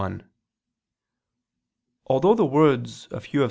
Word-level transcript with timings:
1: 0.01 0.23
Although 2.07 2.33
the 2.33 2.43
words 2.43 3.05
of 3.11 3.25
Hugh 3.25 3.37
of 3.37 3.37
S. 3.37 3.37